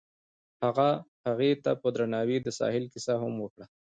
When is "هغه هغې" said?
0.63-1.51